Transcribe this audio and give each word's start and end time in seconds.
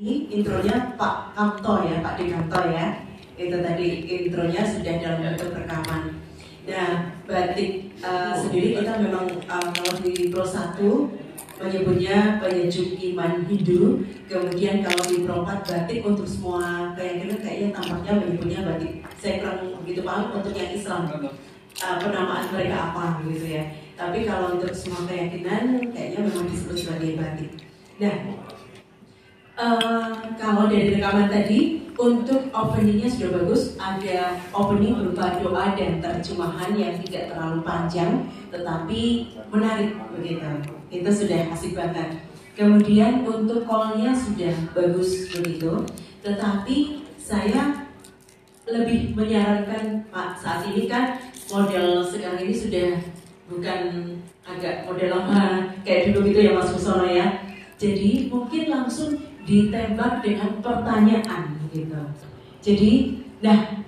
Ini 0.00 0.32
intronya 0.32 0.96
Pak 0.96 1.36
Kamto 1.36 1.84
ya, 1.84 2.00
Pak 2.00 2.16
Dekanto 2.16 2.72
ya. 2.72 3.04
Itu 3.36 3.60
tadi 3.60 4.08
intronya 4.08 4.64
sudah 4.64 4.96
dalam 4.96 5.20
bentuk 5.20 5.52
rekaman. 5.52 6.24
Nah, 6.64 7.20
batik 7.28 7.92
uh, 8.00 8.32
sendiri 8.32 8.80
kita 8.80 8.96
memang 8.96 9.28
uh, 9.44 9.68
kalau 9.68 10.00
di 10.00 10.32
Pro 10.32 10.40
1 10.40 10.80
menyebutnya 11.60 12.40
penyejuk 12.40 12.96
iman 13.12 13.44
Hindu. 13.44 14.00
Kemudian 14.24 14.80
kalau 14.80 15.04
di 15.04 15.20
Pro 15.20 15.44
4 15.44 15.68
batik 15.68 16.00
untuk 16.00 16.24
semua 16.24 16.96
keyakinan 16.96 17.36
kayaknya 17.44 17.68
tampaknya 17.76 18.12
menyebutnya 18.24 18.60
batik. 18.72 19.04
Saya 19.20 19.44
kurang 19.44 19.84
begitu 19.84 20.00
paham 20.00 20.32
untuk 20.32 20.56
yang 20.56 20.72
Islam. 20.72 21.12
Uh, 21.76 21.96
penamaan 22.00 22.48
mereka 22.48 22.88
apa 22.88 23.20
gitu 23.28 23.52
ya. 23.52 23.68
Tapi 24.00 24.24
kalau 24.24 24.56
untuk 24.56 24.72
semua 24.72 25.04
keyakinan 25.04 25.92
kayaknya 25.92 26.24
memang 26.24 26.48
disebut 26.48 26.88
sebagai 26.88 27.20
batik. 27.20 27.52
Nah, 28.00 28.16
kalau 30.40 30.72
dari 30.72 30.96
rekaman 30.96 31.28
tadi 31.28 31.84
untuk 32.00 32.48
openingnya 32.56 33.08
sudah 33.12 33.40
bagus. 33.40 33.76
Ada 33.76 34.40
opening 34.56 34.96
berupa 34.96 35.36
doa 35.36 35.76
dan 35.76 36.00
terjemahan 36.00 36.72
yang 36.72 36.96
tidak 37.04 37.36
terlalu 37.36 37.60
panjang 37.60 38.12
tetapi 38.48 39.00
menarik 39.52 39.92
begitu. 40.16 40.48
Itu 40.88 41.10
sudah 41.12 41.52
asik 41.52 41.76
banget. 41.76 42.24
Kemudian 42.56 43.24
untuk 43.28 43.68
callnya 43.68 44.16
sudah 44.16 44.52
bagus 44.72 45.28
begitu. 45.28 45.84
Tetapi 46.24 47.06
saya 47.20 47.88
lebih 48.68 49.16
menyarankan 49.16 50.08
Pak 50.08 50.40
saat 50.40 50.68
ini 50.72 50.86
kan 50.88 51.18
model 51.50 52.04
sekarang 52.06 52.46
ini 52.46 52.54
sudah 52.54 52.88
bukan 53.50 53.80
agak 54.46 54.86
model 54.86 55.10
lama 55.10 55.74
kayak 55.82 56.10
dulu 56.10 56.30
gitu 56.30 56.40
ya 56.48 56.52
Mas 56.56 56.70
Musono 56.72 57.06
ya. 57.06 57.50
Jadi 57.80 58.28
mungkin 58.28 58.68
langsung 58.68 59.09
ditembak 59.50 60.22
dengan 60.22 60.62
pertanyaan 60.62 61.58
gitu. 61.74 61.98
Jadi, 62.62 63.18
nah 63.42 63.82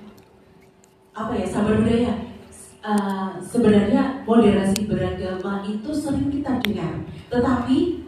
apa 1.15 1.33
ya 1.39 1.47
sabar 1.47 1.79
budaya? 1.79 2.35
Uh, 2.83 3.39
sebenarnya 3.39 4.27
moderasi 4.27 4.91
beragama 4.91 5.63
itu 5.63 5.95
sering 5.95 6.35
kita 6.35 6.59
dengar, 6.67 7.07
tetapi 7.31 8.03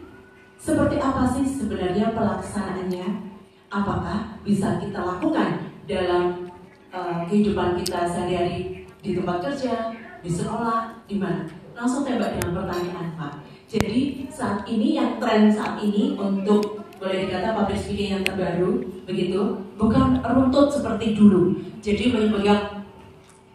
seperti 0.59 0.99
apa 0.99 1.31
sih 1.31 1.47
sebenarnya 1.47 2.11
pelaksanaannya? 2.11 3.31
Apakah 3.71 4.43
bisa 4.43 4.83
kita 4.83 4.99
lakukan 4.99 5.71
dalam 5.87 6.51
uh, 6.91 7.23
kehidupan 7.31 7.79
kita 7.79 8.03
sehari-hari 8.03 8.83
di 8.99 9.15
tempat 9.15 9.47
kerja, 9.47 9.95
di 10.27 10.31
sekolah, 10.31 11.07
di 11.07 11.23
mana? 11.23 11.47
Langsung 11.79 12.03
tembak 12.03 12.35
dengan 12.35 12.67
pertanyaan, 12.67 13.15
Pak. 13.15 13.47
Jadi 13.71 14.27
saat 14.27 14.67
ini 14.67 14.99
yang 14.99 15.23
tren 15.23 15.55
saat 15.55 15.79
ini 15.83 16.19
untuk 16.19 16.84
boleh 17.05 17.29
dikata 17.29 17.53
public 17.53 17.77
speaking 17.77 18.11
yang 18.17 18.25
terbaru 18.25 18.81
begitu 19.05 19.61
bukan 19.77 20.25
runtut 20.25 20.73
seperti 20.73 21.13
dulu. 21.13 21.61
Jadi 21.85 22.17
menyebutkan 22.17 22.81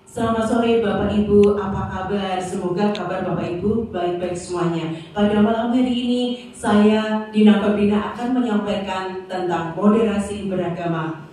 Selamat 0.09 0.49
sore 0.49 0.81
Bapak 0.81 1.13
Ibu, 1.13 1.53
apa 1.53 1.85
kabar? 1.85 2.41
Semoga 2.41 2.89
kabar 2.89 3.21
Bapak 3.21 3.45
Ibu 3.45 3.93
baik-baik 3.93 4.33
semuanya. 4.33 4.89
Pada 5.13 5.37
malam 5.37 5.69
hari 5.69 5.85
ini 5.93 6.21
saya 6.49 7.29
Dina 7.29 7.61
Fabrina 7.61 8.13
akan 8.13 8.41
menyampaikan 8.41 9.29
tentang 9.29 9.77
moderasi 9.77 10.49
beragama. 10.49 11.29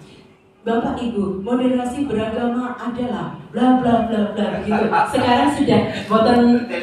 Bapak 0.60 1.00
Ibu, 1.00 1.40
moderasi 1.40 2.04
beragama 2.04 2.76
adalah 2.76 3.40
bla 3.48 3.80
bla 3.80 4.12
bla 4.12 4.20
bla 4.36 4.44
begitu. 4.60 4.84
Sekarang 4.92 5.50
sudah 5.56 5.80
buatan 6.04 6.40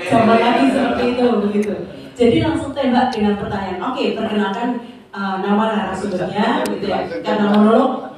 sama 0.09 0.33
lagi 0.41 0.73
seperti 0.73 1.03
itu 1.13 1.27
begitu. 1.45 1.73
Jadi 2.17 2.37
langsung 2.41 2.73
tembak 2.73 3.13
dengan 3.13 3.37
pertanyaan. 3.37 3.93
Oke, 3.93 4.17
perkenalkan 4.17 4.81
uh, 5.13 5.35
nama 5.39 5.63
narasumbernya 5.69 6.65
gitu 6.73 6.85
ya. 6.89 7.05
Karena 7.21 7.53
monolog 7.53 8.17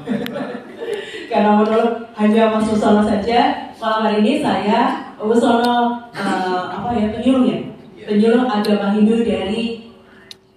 karena 1.31 1.49
monolog 1.59 2.09
hanya 2.15 2.43
Mas 2.55 2.71
Usono 2.71 3.03
saja. 3.03 3.69
Malam 3.75 4.01
hari 4.07 4.17
ini 4.23 4.33
saya 4.39 5.11
Usono 5.19 6.07
uh, 6.15 6.63
apa 6.71 6.89
ya 6.95 7.11
penyuluh 7.11 7.43
ya, 7.45 7.59
penyuluh 8.07 8.47
agama 8.47 8.95
Hindu 8.95 9.21
dari 9.21 9.91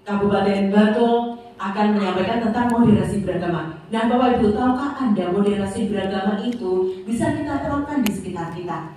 Kabupaten 0.06 0.72
Batu 0.72 1.36
akan 1.58 1.86
menyampaikan 1.98 2.38
tentang 2.38 2.70
moderasi 2.70 3.26
beragama. 3.26 3.82
Nah, 3.90 4.06
Bapak 4.06 4.38
Ibu, 4.38 4.54
tahukah 4.54 4.94
Anda 4.94 5.34
moderasi 5.34 5.90
beragama 5.90 6.38
itu 6.38 7.02
bisa 7.02 7.34
kita 7.34 7.66
terapkan 7.66 8.06
di 8.06 8.10
sekitar 8.14 8.54
kita? 8.54 8.94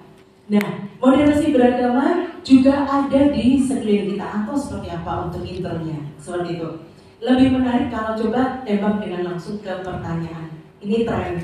Nah, 0.52 0.68
moderasi 1.02 1.50
beragama 1.50 2.30
juga 2.46 2.86
ada 2.86 3.22
di 3.34 3.58
sekeliling 3.58 4.14
kita 4.14 4.46
atau 4.46 4.54
seperti 4.54 4.94
apa 4.94 5.26
untuk 5.26 5.42
internya? 5.42 6.06
Seperti 6.22 6.62
itu. 6.62 6.70
Lebih 7.22 7.54
menarik 7.54 7.94
kalau 7.94 8.18
coba 8.18 8.66
tembak 8.66 8.98
dengan 8.98 9.22
langsung 9.30 9.62
ke 9.62 9.70
pertanyaan. 9.86 10.58
Ini 10.82 11.06
tren, 11.06 11.38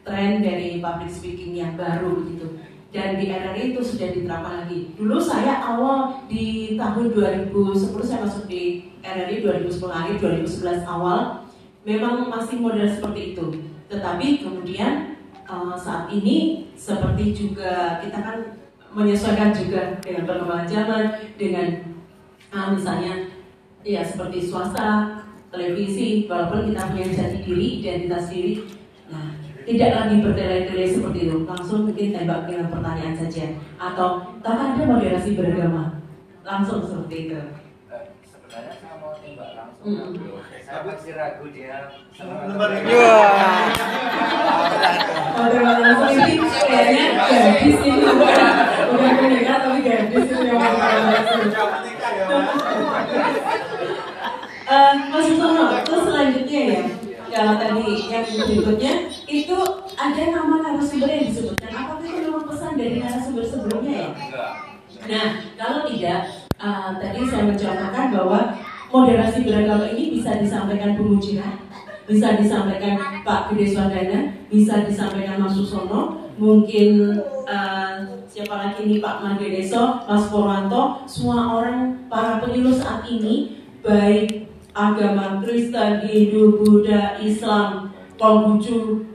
tren 0.00 0.40
dari 0.40 0.80
public 0.80 1.12
speaking 1.12 1.52
yang 1.52 1.76
baru 1.76 2.24
gitu. 2.32 2.56
Dan 2.88 3.20
di 3.20 3.28
RRI 3.28 3.76
itu 3.76 3.84
sudah 3.84 4.08
diterapkan 4.08 4.64
lagi. 4.64 4.96
Dulu 4.96 5.20
saya 5.20 5.60
awal 5.60 6.24
di 6.24 6.80
tahun 6.80 7.12
2010 7.12 7.52
saya 8.00 8.24
masuk 8.24 8.48
di 8.48 8.88
RRI 9.04 9.44
2010 9.44 9.92
akhir 9.92 10.16
2011 10.16 10.88
awal 10.88 11.44
memang 11.84 12.32
masih 12.32 12.64
model 12.64 12.88
seperti 12.88 13.36
itu. 13.36 13.44
Tetapi 13.92 14.40
kemudian 14.40 15.20
uh, 15.44 15.76
saat 15.76 16.08
ini 16.08 16.72
seperti 16.72 17.36
juga 17.36 18.00
kita 18.00 18.16
kan 18.16 18.56
menyesuaikan 18.96 19.52
juga 19.52 20.00
dengan 20.00 20.24
perkembangan 20.24 20.68
zaman 20.72 21.04
dengan 21.36 21.68
uh, 22.48 22.72
misalnya 22.72 23.36
ya 23.86 24.02
seperti 24.02 24.42
swasta, 24.42 25.22
televisi, 25.48 26.26
walaupun 26.26 26.72
kita 26.72 26.90
punya 26.92 27.06
jati 27.14 27.38
diri, 27.46 27.68
identitas 27.82 28.28
diri, 28.28 28.66
nah 29.08 29.32
tidak 29.64 29.90
lagi 29.94 30.16
bertele-tele 30.24 30.84
seperti 30.88 31.18
itu, 31.28 31.36
langsung 31.44 31.88
mungkin 31.88 32.12
tembak 32.12 32.48
dengan 32.48 32.68
pertanyaan 32.72 33.16
saja, 33.16 33.44
atau 33.76 34.34
tak 34.44 34.56
ada 34.56 34.82
moderasi 34.84 35.36
beragama, 35.36 36.00
langsung 36.44 36.84
seperti 36.84 37.16
itu. 37.28 37.40
Eh, 37.92 38.04
sebenarnya 38.24 38.72
saya 38.76 38.94
mau 39.00 39.12
tembak 39.16 39.50
langsung, 39.56 39.88
mm 39.88 39.96
-hmm. 39.96 40.40
saya 40.64 40.80
masih 40.84 41.12
ragu 41.16 41.46
dia 41.52 41.92
nomor 42.20 42.70
ini. 42.76 42.92
Wah. 42.92 43.72
Oh, 45.38 45.46
terima 45.48 45.74
kasih. 45.80 46.12
Ini 46.18 46.48
kayaknya 46.66 47.04
ini 47.62 48.04
bukan 48.04 48.52
bukan 48.90 49.12
menikah 49.22 49.56
tapi 49.62 49.80
gadis 49.86 50.28
ini 50.28 50.44
yang 50.50 50.60
Uh, 54.68 54.92
Mas 55.08 55.32
Utono, 55.32 55.80
terus 55.80 56.12
selanjutnya 56.12 56.60
ya, 56.68 56.82
kalau 57.32 57.56
tadi 57.56 58.04
yang 58.12 58.20
berikutnya 58.48 58.92
itu 59.28 59.58
ada 59.92 60.22
nama 60.32 60.54
narasumber 60.64 61.08
yang 61.12 61.28
disebutkan. 61.28 61.68
Apakah 61.68 62.04
itu 62.08 62.20
memang 62.24 62.44
pesan 62.48 62.72
dari 62.80 62.96
narasumber 62.96 63.44
sebelumnya 63.44 63.92
ya? 63.92 64.08
Nah, 65.08 65.26
kalau 65.60 65.78
tidak, 65.86 66.20
uh, 66.56 66.90
tadi 66.96 67.20
saya 67.28 67.44
mencontohkan 67.44 68.06
bahwa 68.10 68.40
moderasi 68.88 69.44
beragama 69.44 69.92
ini 69.92 70.16
bisa 70.16 70.40
disampaikan 70.40 70.96
pengujian, 70.96 71.68
bisa 72.08 72.40
disampaikan 72.40 73.20
Pak 73.20 73.52
Gede 73.52 73.76
Swadana, 73.76 74.20
bisa 74.48 74.88
disampaikan 74.88 75.44
Mas 75.44 75.52
Susono, 75.52 76.32
mungkin 76.40 77.20
uh, 77.44 78.24
siapa 78.24 78.54
lagi 78.56 78.88
nih 78.88 78.98
Pak 79.04 79.16
Made 79.20 79.48
Deso, 79.52 80.08
Mas 80.08 80.32
Purwanto, 80.32 81.04
semua 81.04 81.60
orang 81.60 82.08
para 82.08 82.40
penyuluh 82.40 82.72
saat 82.72 83.04
ini 83.04 83.60
baik 83.84 84.48
agama 84.72 85.42
Kristen, 85.44 86.06
Hindu, 86.06 86.62
Buddha, 86.62 87.18
Islam, 87.18 87.92
Konghucu, 88.18 89.06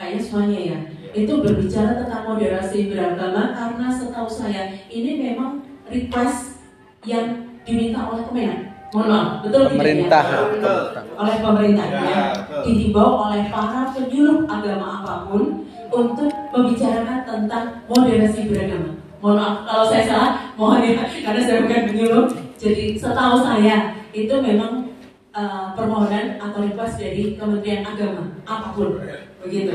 kayaknya 0.00 0.20
semuanya 0.24 0.60
ya. 0.64 0.78
Itu 1.12 1.44
berbicara 1.44 2.00
tentang 2.00 2.22
moderasi 2.24 2.88
beragama 2.88 3.52
karena 3.52 3.86
setahu 3.92 4.30
saya 4.30 4.72
ini 4.88 5.20
memang 5.20 5.60
request 5.86 6.64
yang 7.04 7.52
diminta 7.68 8.08
oleh 8.08 8.24
Kemenak. 8.24 8.60
Mohon 8.90 9.06
maaf, 9.06 9.28
betul 9.46 9.62
pemerintah. 9.70 10.22
tidak 10.26 10.58
ya? 10.58 11.02
Oleh 11.14 11.36
pemerintah 11.38 11.86
ya, 11.86 12.02
ya. 12.02 12.24
dihimbau 12.66 13.30
oleh 13.30 13.46
para 13.46 13.86
penyuluh 13.94 14.50
agama 14.50 14.86
apa 14.98 15.30
pun 15.30 15.62
untuk 15.94 16.30
membicarakan 16.50 17.22
tentang 17.22 17.86
moderasi 17.86 18.50
beragama. 18.50 18.98
Mohon 19.22 19.36
maaf 19.38 19.56
kalau 19.62 19.84
saya 19.86 20.02
salah, 20.10 20.30
mohon 20.58 20.82
ya 20.82 21.06
karena 21.06 21.40
saya 21.44 21.62
bukan 21.62 21.82
penyuluh. 21.86 22.26
Jadi 22.58 22.98
setahu 22.98 23.46
saya 23.46 23.94
itu 24.10 24.34
memang 24.42 24.89
uh, 25.34 25.74
permohonan 25.74 26.38
atau 26.38 26.62
request 26.62 26.98
dari 26.98 27.38
Kementerian 27.38 27.86
Agama 27.86 28.34
apa 28.46 28.74
pun 28.74 28.98
begitu. 29.42 29.74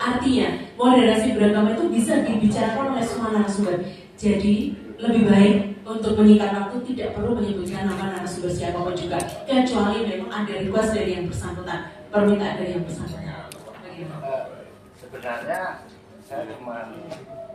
Artinya 0.00 0.48
moderasi 0.80 1.36
beragama 1.36 1.76
itu 1.76 1.84
bisa 1.92 2.24
dibicarakan 2.24 2.96
oleh 2.96 3.04
semua 3.04 3.36
narasumber. 3.36 3.84
Jadi 4.16 4.76
lebih 5.00 5.28
baik 5.28 5.56
untuk 5.84 6.16
menyingkat 6.16 6.52
waktu 6.52 6.76
tidak 6.92 7.16
perlu 7.16 7.36
menyebutkan 7.36 7.88
nama 7.88 8.16
narasumber 8.16 8.52
siapa 8.52 8.80
pun 8.80 8.96
juga 8.96 9.16
kecuali 9.44 10.04
memang 10.04 10.30
ada 10.32 10.52
request 10.60 10.96
dari 10.96 11.10
yang 11.16 11.26
bersangkutan 11.28 11.92
permintaan 12.08 12.56
dari 12.60 12.70
yang 12.76 12.84
bersangkutan. 12.84 13.48
Uh, 14.00 14.48
sebenarnya 14.96 15.84
saya 16.30 16.46
cuma 16.54 16.86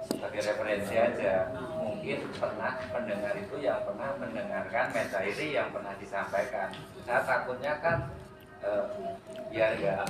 sebagai 0.04 0.52
referensi 0.52 1.00
aja. 1.00 1.48
Mungkin 1.80 2.28
pernah 2.36 2.76
mendengar 2.92 3.32
itu 3.40 3.56
yang 3.64 3.80
pernah 3.88 4.20
mendengarkan 4.20 4.92
materi 4.92 5.56
yang 5.56 5.72
pernah 5.72 5.96
disampaikan. 5.96 6.76
Saya 7.08 7.24
takutnya 7.24 7.80
kan 7.80 8.12
e, 8.60 8.70
biar 9.48 9.80
nggak 9.80 10.04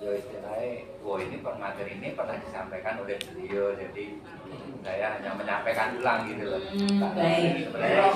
ya 0.00 0.16
istilahnya 0.16 0.88
wah 1.04 1.20
ini 1.20 1.36
materi 1.42 1.92
ini 1.98 2.14
pernah 2.14 2.38
disampaikan 2.38 3.02
oleh 3.02 3.18
beliau. 3.18 3.74
Jadi 3.74 4.22
saya 4.86 5.18
hanya 5.18 5.34
menyampaikan 5.34 5.98
ulang 5.98 6.30
gitu 6.30 6.46
loh. 6.46 6.62
Hmm, 6.62 7.10
baik. 7.18 7.74
Ya, 7.74 8.06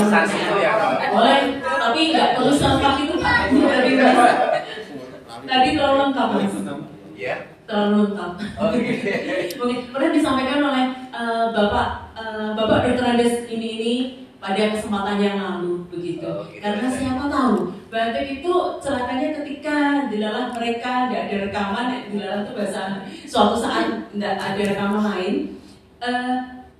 pesan 0.00 0.24
itu 0.32 0.56
ya 0.64 0.72
boleh 1.12 1.60
tapi 1.60 2.00
nggak 2.16 2.40
perlu 2.40 2.52
selengkap 2.56 2.94
itu 3.04 3.14
tadi 5.50 5.74
terlalu 5.74 5.98
lengkap 6.08 6.28
ya 7.20 7.36
terlalu 7.68 8.08
lengkap 8.08 8.32
oke 8.56 8.80
Mungkin 9.60 9.78
pernah 9.92 10.10
disampaikan 10.10 10.60
oleh 10.64 10.86
eh, 11.12 11.46
bapak 11.52 11.88
eh, 12.16 12.48
bapak 12.56 12.78
Dr. 12.88 13.04
Andes 13.12 13.44
ini 13.52 13.68
ini 13.76 13.94
pada 14.40 14.72
kesempatan 14.72 15.20
yang 15.20 15.36
lalu 15.36 15.84
begitu. 15.92 16.24
Oh, 16.24 16.48
gitu. 16.48 16.64
Karena 16.64 16.88
siapa 16.88 17.28
tahu 17.28 17.76
batik 17.92 18.40
itu 18.40 18.52
celakanya 18.80 19.36
ketika 19.36 20.08
dilalah 20.08 20.48
mereka 20.56 21.12
tidak 21.12 21.22
ada 21.28 21.36
rekaman, 21.44 21.86
dilalah 22.08 22.40
itu 22.40 22.52
bahasa 22.56 23.04
suatu 23.28 23.60
saat 23.60 24.08
tidak 24.16 24.34
ada 24.40 24.62
rekaman 24.64 25.04
lain. 25.04 25.34
eh, 26.00 26.36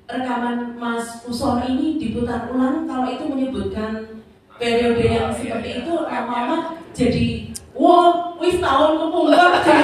rekaman 0.09 0.81
Mas 0.81 1.21
Usor 1.29 1.61
ini 1.69 2.01
diputar 2.01 2.49
ulang 2.49 2.89
kalau 2.89 3.05
itu 3.05 3.29
menyebutkan 3.29 4.25
periode 4.57 5.05
yang 5.05 5.29
seperti 5.29 5.85
itu 5.85 5.93
lama-lama 5.93 6.81
jadi 6.97 7.53
wow 7.77 8.30
wis 8.50 8.58
tahun 8.58 8.91
kepungkur 8.99 9.38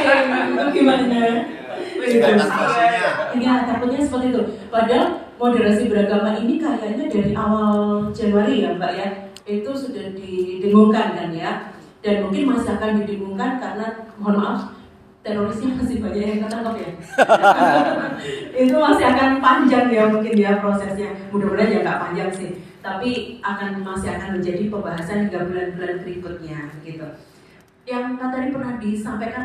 itu 0.50 0.64
gimana 0.74 1.22
Gitu. 2.06 2.22
Iya, 3.36 3.52
takutnya 3.66 4.00
seperti 4.00 4.26
itu. 4.30 4.42
Padahal 4.70 5.26
moderasi 5.36 5.90
beragama 5.90 6.38
ini 6.38 6.56
kayaknya 6.60 7.04
dari 7.10 7.32
awal 7.34 8.08
Januari 8.14 8.62
ya 8.62 8.78
Mbak 8.78 8.92
ya, 8.94 9.08
itu 9.44 9.70
sudah 9.74 10.14
didengungkan 10.14 11.16
kan 11.18 11.30
ya. 11.34 11.50
Dan 12.00 12.22
mungkin 12.22 12.54
masih 12.54 12.78
akan 12.78 13.02
didengungkan 13.02 13.58
karena, 13.58 13.86
mohon 14.14 14.38
maaf, 14.38 14.60
terorisnya 15.26 15.74
masih 15.74 15.98
banyak 15.98 16.22
yang 16.22 16.40
ketangkap 16.46 16.74
ya. 16.78 16.90
itu 18.62 18.76
masih 18.78 19.04
akan 19.10 19.30
panjang 19.42 19.86
ya 19.90 20.06
mungkin 20.06 20.34
ya 20.38 20.62
prosesnya. 20.62 21.10
Mudah-mudahan 21.34 21.74
ya 21.74 21.78
nggak 21.82 22.00
panjang 22.06 22.30
sih. 22.30 22.50
Tapi 22.78 23.42
akan 23.42 23.82
masih 23.82 24.14
akan 24.14 24.38
menjadi 24.38 24.70
pembahasan 24.70 25.26
hingga 25.26 25.42
bulan-bulan 25.50 26.06
berikutnya 26.06 26.60
gitu. 26.86 27.08
Yang 27.86 28.18
tadi 28.18 28.48
pernah 28.50 28.74
disampaikan 28.82 29.44